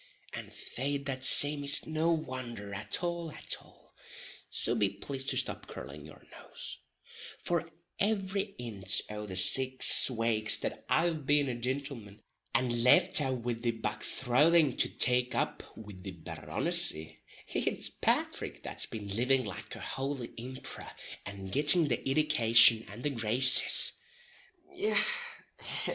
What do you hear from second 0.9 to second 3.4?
that same is no wonder at all